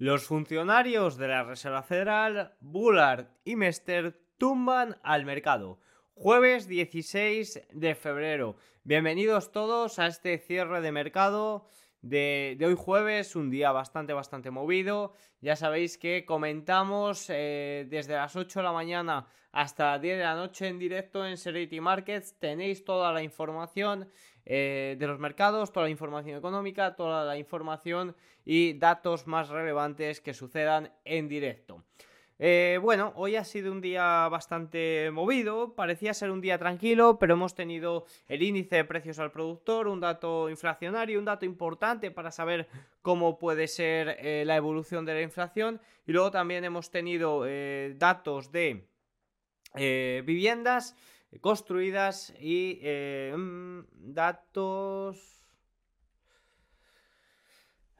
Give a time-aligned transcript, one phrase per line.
[0.00, 5.78] Los funcionarios de la Reserva Federal, Bullard y Mester, tumban al mercado.
[6.14, 8.56] Jueves 16 de febrero.
[8.82, 11.66] Bienvenidos todos a este cierre de mercado
[12.02, 15.14] de, hoy jueves, un día bastante, bastante movido.
[15.40, 20.24] Ya sabéis que comentamos eh, desde las 8 de la mañana hasta las 10 de
[20.24, 22.38] la noche en directo en Serity Markets.
[22.38, 24.08] Tenéis toda la información
[24.46, 30.20] eh, de los mercados, toda la información económica, toda la información y datos más relevantes
[30.20, 31.84] que sucedan en directo.
[32.42, 37.34] Eh, bueno, hoy ha sido un día bastante movido, parecía ser un día tranquilo, pero
[37.34, 42.30] hemos tenido el índice de precios al productor, un dato inflacionario, un dato importante para
[42.30, 42.66] saber
[43.02, 47.94] cómo puede ser eh, la evolución de la inflación, y luego también hemos tenido eh,
[47.98, 48.86] datos de
[49.74, 50.96] viviendas
[51.42, 52.80] construidas y
[53.36, 53.80] mm,
[54.14, 55.39] datos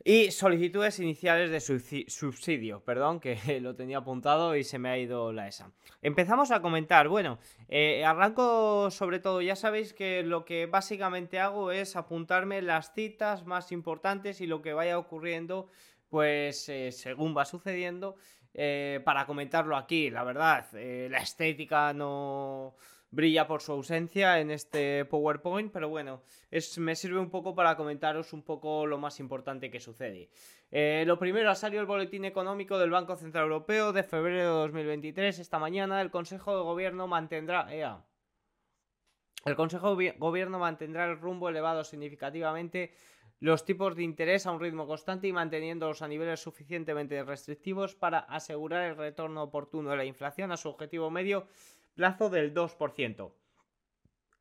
[0.05, 5.33] y solicitudes iniciales de subsidio, perdón, que lo tenía apuntado y se me ha ido
[5.33, 5.71] la esa.
[6.03, 11.71] Empezamos a comentar, bueno, eh, arranco sobre todo, ya sabéis que lo que básicamente hago
[11.71, 15.69] es apuntarme las citas más importantes y lo que vaya ocurriendo,
[16.09, 18.17] pues eh, según va sucediendo,
[18.55, 20.11] eh, para comentarlo aquí.
[20.11, 22.75] La verdad, la estética no
[23.11, 27.77] brilla por su ausencia en este PowerPoint, pero bueno, es, me sirve un poco para
[27.77, 30.31] comentaros un poco lo más importante que sucede.
[30.71, 34.61] Eh, lo primero, ha salido el boletín económico del Banco Central Europeo de febrero de
[34.61, 35.39] 2023.
[35.39, 37.67] Esta mañana el Consejo de Gobierno mantendrá...
[37.73, 42.93] el Consejo de Gobierno mantendrá el rumbo elevado significativamente
[43.41, 48.19] los tipos de interés a un ritmo constante y manteniéndolos a niveles suficientemente restrictivos para
[48.19, 51.47] asegurar el retorno oportuno de la inflación a su objetivo medio
[51.95, 53.33] plazo del 2%.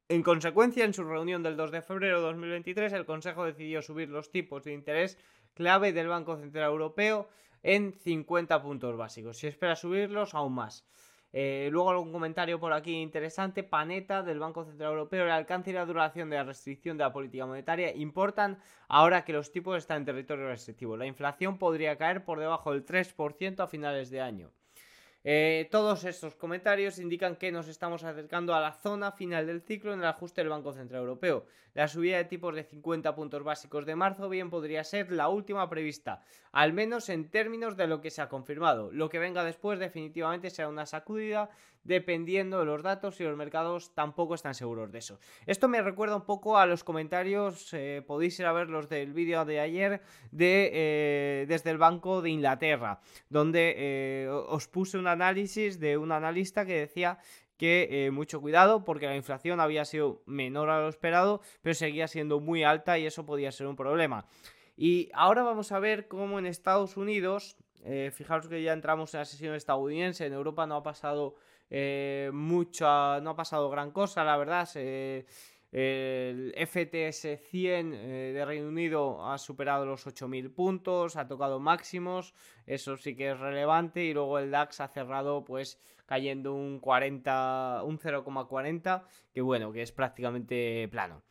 [0.09, 4.09] En consecuencia, en su reunión del 2 de febrero de 2023, el Consejo decidió subir
[4.09, 5.17] los tipos de interés
[5.53, 7.29] clave del Banco Central Europeo
[7.61, 10.85] en 50 puntos básicos y espera subirlos aún más.
[11.31, 13.63] Eh, luego algún comentario por aquí interesante.
[13.63, 15.25] Paneta del Banco Central Europeo.
[15.25, 19.33] El alcance y la duración de la restricción de la política monetaria importan ahora que
[19.33, 20.97] los tipos están en territorio restrictivo.
[20.97, 24.51] La inflación podría caer por debajo del 3% a finales de año.
[25.31, 29.93] Eh, todos estos comentarios indican que nos estamos acercando a la zona final del ciclo
[29.93, 31.45] en el ajuste del Banco Central Europeo.
[31.75, 35.69] La subida de tipos de 50 puntos básicos de marzo bien podría ser la última
[35.69, 38.91] prevista, al menos en términos de lo que se ha confirmado.
[38.91, 41.51] Lo que venga después definitivamente será una sacudida
[41.89, 45.19] dependiendo de los datos y los mercados tampoco están seguros de eso.
[45.47, 49.11] Esto me recuerda un poco a los comentarios, eh, podéis ir a ver los del
[49.11, 55.07] vídeo de ayer de, eh, desde el Banco de Inglaterra, donde eh, os puse un
[55.07, 57.17] análisis de un analista que decía
[57.57, 62.39] que mucho cuidado porque la inflación había sido menor a lo esperado, pero seguía siendo
[62.39, 64.27] muy alta y eso podía ser un problema.
[64.77, 67.57] Y ahora vamos a ver cómo en Estados Unidos,
[68.13, 71.35] fijaros que ya entramos en la sesión estadounidense, en Europa no ha pasado
[71.69, 74.67] eh, mucha, no ha pasado gran cosa, la verdad.
[74.75, 82.33] el FTS 100 eh, de Reino Unido ha superado los 8.000 puntos, ha tocado máximos,
[82.65, 84.03] eso sí que es relevante.
[84.03, 89.83] Y luego el DAX ha cerrado pues cayendo un 40, un 0,40, que bueno, que
[89.83, 91.21] es prácticamente plano.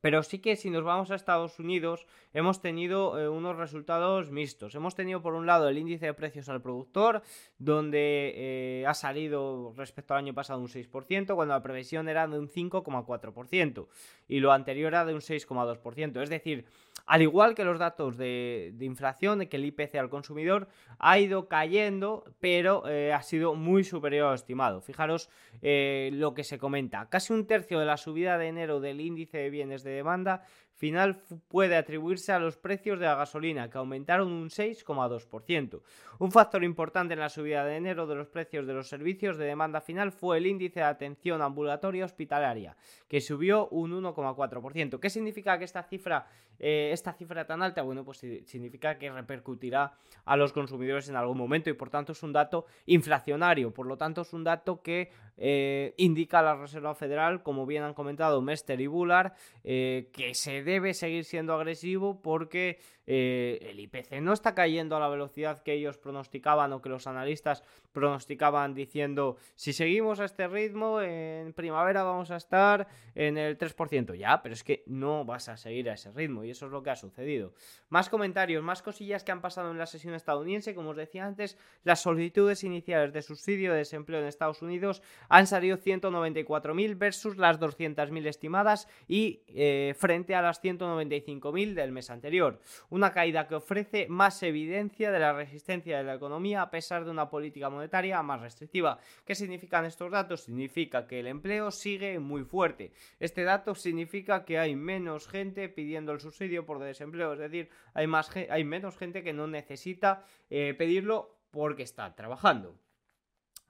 [0.00, 4.74] Pero sí que si nos vamos a Estados Unidos hemos tenido eh, unos resultados mixtos.
[4.74, 7.22] Hemos tenido por un lado el índice de precios al productor,
[7.58, 12.38] donde eh, ha salido respecto al año pasado un 6%, cuando la previsión era de
[12.38, 13.86] un 5,4%,
[14.28, 16.22] y lo anterior era de un 6,2%.
[16.22, 16.66] Es decir,
[17.06, 22.24] al igual que los datos de, inflación, que el IPC al consumidor ha ido cayendo,
[22.40, 24.80] pero eh, ha sido muy superior al estimado.
[24.80, 25.28] Fijaros
[25.62, 27.08] lo que se comenta.
[27.08, 30.42] Casi un tercio de la subida de enero del índice de bienes de demanda
[30.74, 35.80] final puede atribuirse a los precios de la gasolina, que aumentaron un 6,2%.
[36.18, 39.44] Un factor importante en la subida de enero de los precios de los servicios de
[39.44, 42.76] demanda final fue el índice de atención ambulatoria hospitalaria,
[43.08, 44.98] que subió un 1,4%.
[44.98, 46.26] ¿Qué significa que esta cifra,
[46.58, 47.82] eh, esta cifra tan alta?
[47.82, 49.94] Bueno, pues significa que repercutirá
[50.24, 53.96] a los consumidores en algún momento y por tanto es un dato inflacionario, por lo
[53.96, 58.80] tanto es un dato que eh, indica la Reserva Federal, como bien han comentado Mester
[58.80, 59.32] y Bullard,
[59.64, 65.00] eh, que se debe seguir siendo agresivo porque eh, el IPC no está cayendo a
[65.00, 70.46] la velocidad que ellos pronosticaban o que los analistas pronosticaban diciendo si seguimos a este
[70.46, 74.14] ritmo en primavera vamos a estar en el 3%.
[74.14, 76.82] Ya, pero es que no vas a seguir a ese ritmo y eso es lo
[76.82, 77.54] que ha sucedido.
[77.88, 81.58] Más comentarios, más cosillas que han pasado en la sesión estadounidense, como os decía antes,
[81.84, 87.58] las solicitudes iniciales de subsidio de desempleo en Estados Unidos han salido 194.000 versus las
[87.58, 92.60] 200.000 estimadas y eh, frente a las 195.000 del mes anterior.
[92.90, 97.10] Una caída que ofrece más evidencia de la resistencia de la economía a pesar de
[97.10, 98.98] una política monetaria más restrictiva.
[99.24, 100.42] ¿Qué significan estos datos?
[100.42, 102.92] Significa que el empleo sigue muy fuerte.
[103.20, 108.06] Este dato significa que hay menos gente pidiendo el subsidio por desempleo, es decir, hay,
[108.06, 112.76] más, hay menos gente que no necesita eh, pedirlo porque está trabajando.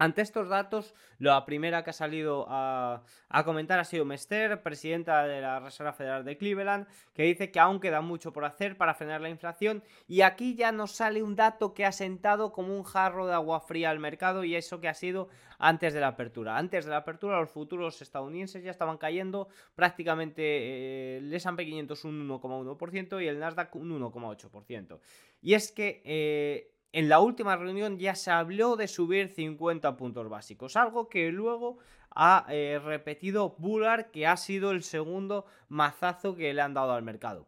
[0.02, 3.04] Ante estos datos, la primera que ha salido a,
[3.44, 7.78] comentar ha sido Mester, presidenta de la Reserva Federal de Cleveland, que dice que aún
[7.78, 11.72] queda mucho por hacer para frenar la inflación y aquí ya nos sale un dato
[11.72, 14.94] que ha sentado como un jarro de agua fría al mercado y eso que ha
[14.94, 15.28] sido
[15.60, 16.56] antes de la apertura.
[16.56, 19.46] Antes de la apertura los futuros estadounidenses ya estaban cayendo
[19.76, 24.98] prácticamente eh, el S&P 500 un 1,1% y el Nasdaq un 1,8%.
[25.42, 30.28] Y es que eh, en la última reunión ya se habló de subir 50 puntos
[30.28, 31.78] básicos, algo que luego
[32.14, 37.02] ha eh, repetido Bullard, que ha sido el segundo mazazo que le han dado al
[37.02, 37.46] mercado.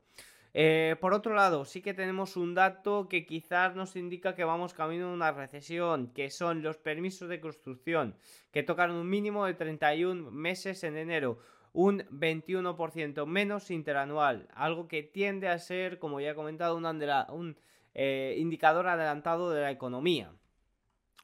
[0.56, 4.72] Eh, por otro lado, sí que tenemos un dato que quizás nos indica que vamos
[4.72, 8.16] camino a una recesión, que son los permisos de construcción,
[8.52, 11.40] que tocan un mínimo de 31 meses en enero,
[11.72, 17.56] un 21% menos interanual, algo que tiende a ser, como ya he comentado, un, un
[17.94, 20.32] eh, indicador adelantado de la economía.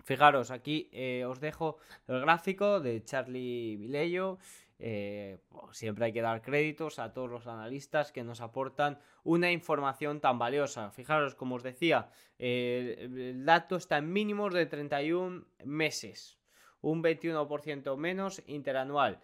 [0.05, 4.39] Fijaros, aquí eh, os dejo el gráfico de Charlie Vilello.
[4.79, 5.39] Eh,
[5.73, 10.39] siempre hay que dar créditos a todos los analistas que nos aportan una información tan
[10.39, 10.91] valiosa.
[10.93, 12.09] Fijaros, como os decía,
[12.39, 16.39] el dato está en mínimos de 31 meses,
[16.81, 19.21] un 21% menos interanual.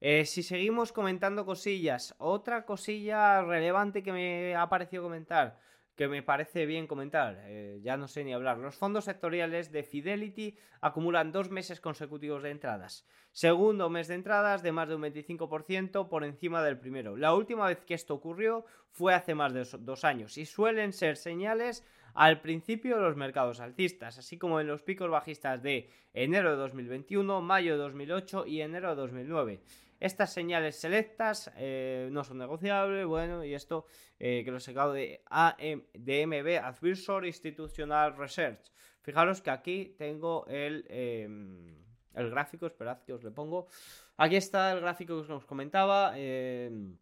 [0.00, 5.60] si seguimos comentando cosillas, otra cosilla relevante que me ha parecido comentar
[5.96, 8.58] que me parece bien comentar, eh, ya no sé ni hablar.
[8.58, 13.06] Los fondos sectoriales de Fidelity acumulan dos meses consecutivos de entradas.
[13.32, 17.16] Segundo mes de entradas de más de un 25% por encima del primero.
[17.16, 21.16] La última vez que esto ocurrió fue hace más de dos años y suelen ser
[21.16, 26.50] señales al principio de los mercados alcistas, así como en los picos bajistas de enero
[26.50, 29.60] de 2021, mayo de 2008 y enero de 2009.
[29.98, 33.86] Estas señales selectas eh, no son negociables, bueno, y esto
[34.18, 38.70] eh, que lo he sacado de AMB, Advisor Institutional Research.
[39.00, 41.76] Fijaros que aquí tengo el, em,
[42.14, 43.68] el gráfico, esperad que os le pongo.
[44.16, 46.98] Aquí está el gráfico que os comentaba, em,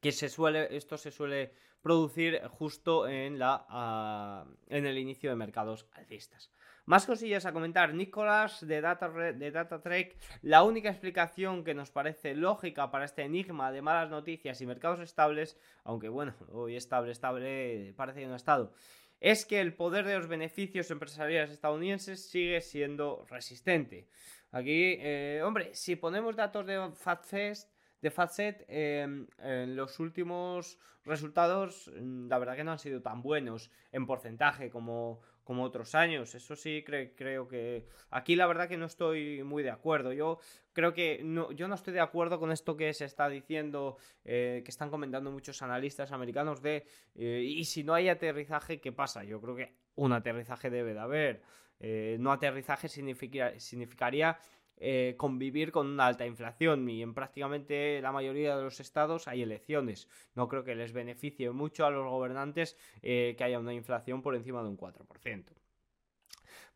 [0.00, 1.52] que se suele, esto se suele
[1.82, 6.50] producir justo en, la, ah, en el inicio de mercados alcistas.
[6.86, 7.94] Más cosillas a comentar.
[7.94, 13.72] Nicolás de Data, de DataTrek, la única explicación que nos parece lógica para este enigma
[13.72, 18.36] de malas noticias y mercados estables, aunque bueno, hoy estable, estable, parece que no ha
[18.36, 18.74] estado,
[19.20, 24.06] es que el poder de los beneficios empresariales estadounidenses sigue siendo resistente.
[24.50, 27.72] Aquí, eh, hombre, si ponemos datos de FatFest,
[28.02, 33.22] de FATSET, em, en los últimos resultados, mm, la verdad que no han sido tan
[33.22, 36.34] buenos en porcentaje como, como otros años.
[36.34, 40.12] Eso sí creo que aquí la verdad que no estoy muy de acuerdo.
[40.12, 40.40] Yo
[40.72, 44.62] creo que no, yo no estoy de acuerdo con esto que se está diciendo, eh,
[44.64, 49.24] que están comentando muchos analistas americanos de eh, y si no hay aterrizaje, ¿qué pasa?
[49.24, 51.42] Yo creo que un aterrizaje debe de haber.
[51.80, 54.38] Eh, no aterrizaje significaría
[54.76, 59.42] eh, convivir con una alta inflación y en prácticamente la mayoría de los estados hay
[59.42, 60.08] elecciones.
[60.34, 64.34] No creo que les beneficie mucho a los gobernantes eh, que haya una inflación por
[64.34, 65.44] encima de un 4%.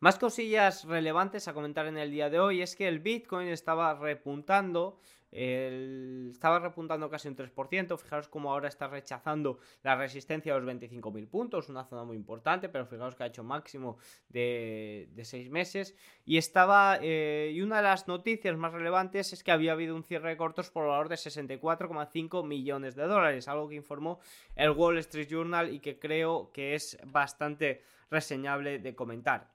[0.01, 3.93] Más cosillas relevantes a comentar en el día de hoy es que el Bitcoin estaba
[3.95, 7.97] repuntando estaba repuntando casi un 3%.
[7.97, 12.69] Fijaros cómo ahora está rechazando la resistencia a los 25.000 puntos, una zona muy importante,
[12.69, 13.97] pero fijaros que ha hecho máximo
[14.29, 15.95] de, de 6 meses.
[16.25, 16.99] Y estaba.
[17.01, 20.37] Eh, y una de las noticias más relevantes es que había habido un cierre de
[20.37, 24.19] cortos por valor de 64,5 millones de dólares, algo que informó
[24.55, 29.51] el Wall Street Journal y que creo que es bastante reseñable de comentar.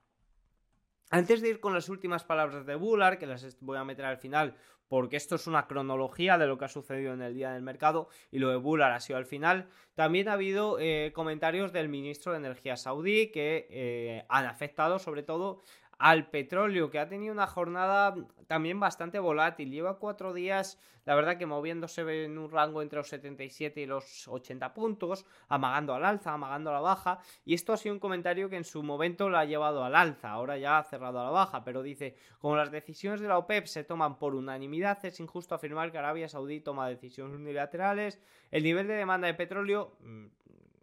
[1.11, 4.17] Antes de ir con las últimas palabras de Bullard, que las voy a meter al
[4.17, 4.57] final
[4.95, 8.09] porque esto es una cronología de lo que ha sucedido en el día del mercado
[8.31, 12.31] y lo de Bullard ha sido al final, también ha habido eh, comentarios del ministro
[12.31, 15.65] de Energía saudí que eh, han afectado sobre todo
[15.99, 18.15] al petróleo, que ha tenido una jornada
[18.47, 19.71] también bastante volátil.
[19.71, 24.29] Lleva cuatro días, la verdad que moviéndose en un rango entre los 77 y los
[24.29, 27.19] 80 puntos, amagando al alza, amagando a la baja.
[27.45, 30.31] Y esto ha sido un comentario que en su momento lo ha llevado al alza,
[30.31, 33.67] ahora ya ha cerrado a la baja, pero dice, como las decisiones de la OPEP
[33.67, 38.21] se toman por unanimidad, es injusto afirmar que Arabia Saudí toma decisiones unilaterales.
[38.51, 40.27] El nivel de demanda de petróleo mm,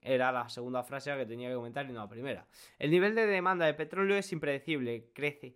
[0.01, 2.45] era la segunda frase que tenía que comentar y no la primera.
[2.79, 5.55] El nivel de demanda de petróleo es impredecible, crece,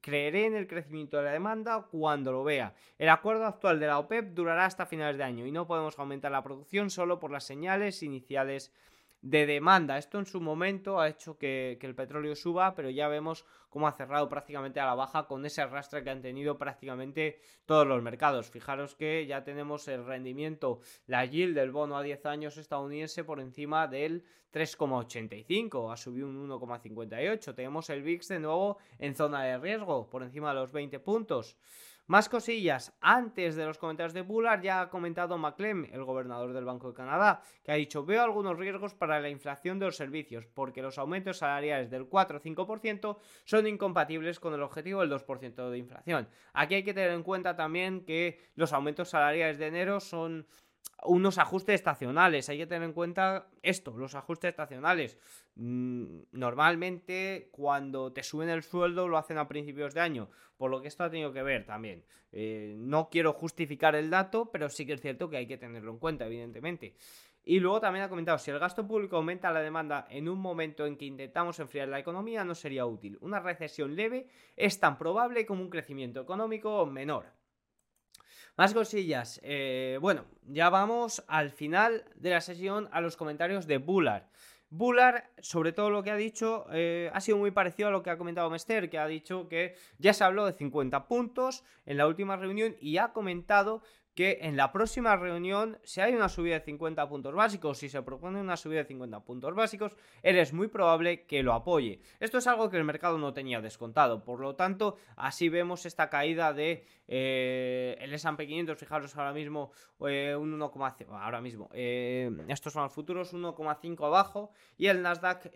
[0.00, 2.74] creeré en el crecimiento de la demanda cuando lo vea.
[2.98, 6.32] El acuerdo actual de la OPEP durará hasta finales de año y no podemos aumentar
[6.32, 8.72] la producción solo por las señales iniciales
[9.22, 9.98] de demanda.
[9.98, 13.92] Esto en su momento ha hecho que, el petróleo suba, pero ya vemos cómo ha
[13.92, 18.50] cerrado prácticamente a la baja con ese arrastre que han tenido prácticamente todos los mercados.
[18.50, 23.40] Fijaros que ya tenemos el rendimiento, la yield del bono a 10 años estadounidense por
[23.40, 27.54] encima del 3,85, ha subido un 1,58.
[27.54, 31.56] Tenemos el VIX de nuevo en zona de riesgo, por encima de los 20 puntos.
[32.10, 36.64] Más cosillas, antes de los comentarios de Bullard ya ha comentado McLean, el gobernador del
[36.64, 40.44] Banco de Canadá, que ha dicho veo algunos riesgos para la inflación de los servicios,
[40.52, 45.70] porque los aumentos salariales del 4 o 5% son incompatibles con el objetivo del 2%
[45.70, 46.28] de inflación.
[46.52, 50.48] Aquí hay que tener en cuenta también que los aumentos salariales de enero son
[51.04, 52.48] unos ajustes estacionales.
[52.48, 55.18] Hay que tener en cuenta esto, los ajustes estacionales.
[55.54, 60.80] Mm, normalmente cuando te suben el sueldo lo hacen a principios de año, por lo
[60.80, 62.04] que esto ha tenido que ver también.
[62.32, 65.90] Eh, no quiero justificar el dato, pero sí que es cierto que hay que tenerlo
[65.92, 66.94] en cuenta, evidentemente.
[67.42, 70.86] Y luego también ha comentado, si el gasto público aumenta la demanda en un momento
[70.86, 73.16] en que intentamos enfriar la economía, no sería útil.
[73.22, 77.39] Una recesión leve es tan probable como un crecimiento económico menor.
[78.60, 79.40] Más cosillas.
[79.42, 84.24] Eh, bueno, ya vamos al final de la sesión a los comentarios de Bullard.
[84.68, 88.10] Bullard, sobre todo lo que ha dicho, eh, ha sido muy parecido a lo que
[88.10, 92.06] ha comentado Mester, que ha dicho que ya se habló de 50 puntos en la
[92.06, 93.80] última reunión y ha comentado
[94.14, 98.02] que en la próxima reunión, si hay una subida de 50 puntos básicos, si se
[98.02, 102.00] propone una subida de 50 puntos básicos, eres muy probable que lo apoye.
[102.18, 106.10] Esto es algo que el mercado no tenía descontado, por lo tanto, así vemos esta
[106.10, 109.72] caída de eh, el S&P 500, fijaros ahora mismo
[110.06, 115.46] eh, un 1,5, ahora mismo, eh, estos son los futuros, 1,5 abajo, y el Nasdaq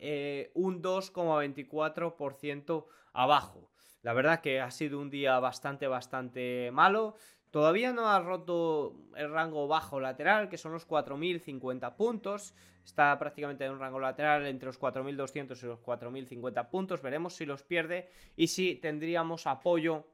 [0.55, 3.71] un 2,24% abajo.
[4.05, 7.17] La verdad que ha sido un día bastante, bastante malo.
[7.55, 12.53] Todavía no ha roto el rango bajo lateral, que son los 4.050 puntos.
[12.85, 17.01] Está prácticamente en un rango lateral entre los 4.200 y los 4.050 puntos.
[17.01, 20.05] Veremos si los pierde y si tendríamos apoyo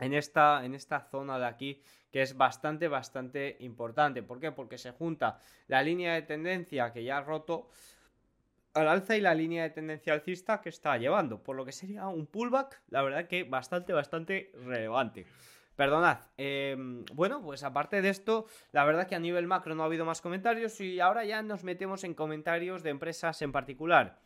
[0.00, 4.22] en esta, en esta zona de aquí, que es bastante, bastante importante.
[4.22, 4.52] ¿Por qué?
[4.52, 7.70] Porque se junta la línea de tendencia que ya ha roto
[8.74, 11.42] al alza y la línea de tendencia alcista que está llevando.
[11.42, 15.24] Por lo que sería un pullback, la verdad que bastante, bastante relevante.
[15.80, 16.18] Perdonad.
[16.36, 20.04] Em, bueno, pues aparte de esto, la verdad que a nivel macro no ha habido
[20.04, 24.18] más comentarios y ahora ya nos metemos en comentarios de empresas en particular.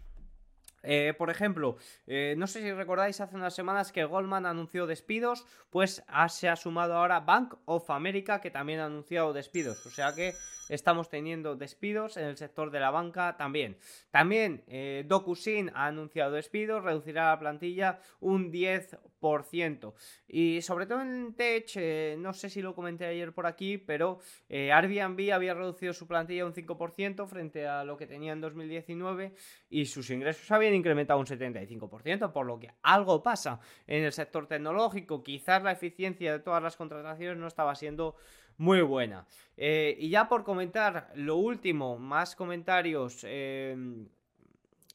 [0.84, 1.76] Eh, por ejemplo,
[2.06, 6.56] eh, no sé si recordáis hace unas semanas que Goldman anunció despidos, pues se ha
[6.56, 9.84] sumado ahora Bank of America que también ha anunciado despidos.
[9.86, 10.34] O sea que
[10.68, 13.78] estamos teniendo despidos en el sector de la banca también.
[14.10, 19.94] También eh, DocuSign ha anunciado despidos, reducirá la plantilla un 10%.
[20.28, 24.18] Y sobre todo en Tech, eh, no sé si lo comenté ayer por aquí, pero
[24.50, 29.34] Airbnb había reducido su plantilla un 5% frente a lo que tenía en 2019
[29.70, 34.46] y sus ingresos habían incrementado un 75%, por lo que algo pasa en el sector
[34.46, 35.22] tecnológico.
[35.22, 38.16] Quizás la eficiencia de todas las contrataciones no estaba siendo
[38.56, 39.26] muy buena.
[39.56, 43.24] Eh, y ya por comentar lo último, más comentarios.
[43.24, 44.08] Em,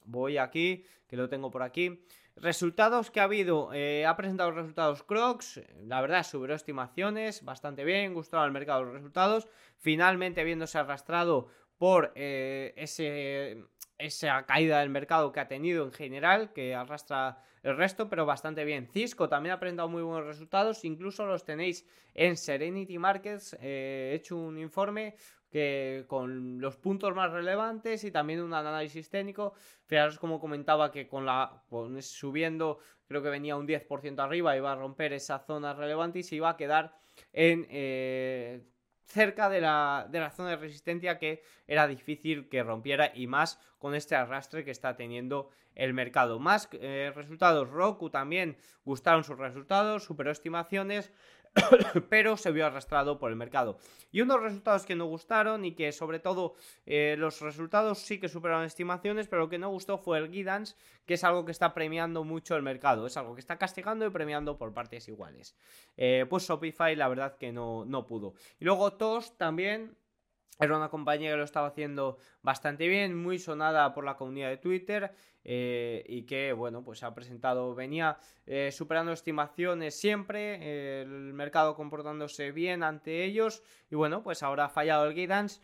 [0.04, 2.04] voy aquí, que lo tengo por aquí.
[2.36, 8.14] Resultados que ha habido, eh, ha presentado resultados Crocs, la verdad superó estimaciones, bastante bien,
[8.14, 9.46] gustado al mercado los resultados,
[9.76, 11.48] finalmente viéndose arrastrado
[11.80, 13.64] por eh, ese,
[13.96, 18.66] esa caída del mercado que ha tenido en general, que arrastra el resto, pero bastante
[18.66, 18.86] bien.
[18.92, 23.56] Cisco también ha presentado muy buenos resultados, incluso los tenéis en Serenity Markets.
[23.62, 25.16] Eh, he hecho un informe
[25.50, 29.54] que con los puntos más relevantes y también un análisis técnico.
[29.86, 31.64] Fijaros como comentaba que con la
[32.02, 36.36] subiendo, creo que venía un 10% arriba, iba a romper esa zona relevante y se
[36.36, 36.94] iba a quedar
[37.32, 38.66] en eh,
[39.10, 43.60] cerca de la, de la, zona de resistencia que era difícil que rompiera y más
[43.78, 46.38] con este arrastre que está teniendo el mercado.
[46.38, 51.12] Más eh, resultados, Roku también gustaron sus resultados, superó estimaciones.
[52.08, 53.78] pero se vio arrastrado por el mercado.
[54.12, 56.54] Y unos resultados que no gustaron y que sobre todo
[56.86, 60.76] eh, los resultados sí que superaron estimaciones, pero lo que no gustó fue el guidance,
[61.06, 64.10] que es algo que está premiando mucho el mercado, es algo que está castigando y
[64.10, 65.56] premiando por partes iguales.
[65.96, 68.34] Eh, pues Shopify la verdad que no, no pudo.
[68.58, 69.96] Y luego TOS también
[70.58, 74.58] era una compañía que lo estaba haciendo bastante bien, muy sonada por la comunidad de
[74.58, 81.32] Twitter eh, y que, bueno, pues ha presentado, venía eh, superando estimaciones siempre, eh, el
[81.32, 85.60] mercado comportándose bien ante ellos y, bueno, pues ahora ha fallado el guidance.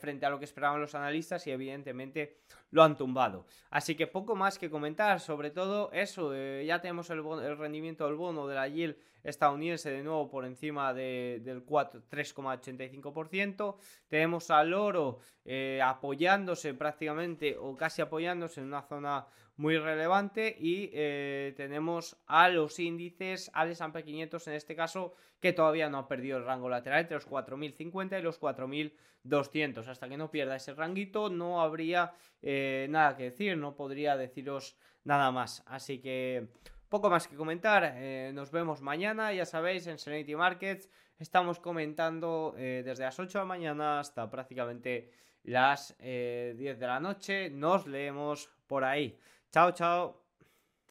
[0.00, 2.38] Frente a lo que esperaban los analistas y evidentemente
[2.70, 3.44] lo han tumbado.
[3.70, 8.14] Así que poco más que comentar, sobre todo eso, ya tenemos el, el, rendimiento del
[8.14, 13.76] bono de la yield estadounidense de nuevo por encima de, del 3,85%.
[14.08, 19.26] Tenemos al oro eh, apoyándose prácticamente o casi apoyándose en una zona
[19.60, 25.52] muy relevante y eh, tenemos a los índices, al S&P 500 en este caso, que
[25.52, 29.86] todavía no ha perdido el rango lateral entre los 4.050 y los 4.200.
[29.86, 34.78] Hasta que no pierda ese ranguito no habría eh, nada que decir, no podría deciros
[35.04, 35.62] nada más.
[35.66, 36.48] Así que
[36.88, 40.88] poco más que comentar, eh, nos vemos mañana, ya sabéis, en Serenity Markets
[41.18, 45.10] estamos comentando desde las 8 de la mañana hasta prácticamente
[45.44, 49.18] las 10 eh, de la noche, nos leemos por ahí.
[49.52, 50.29] Chao, chao.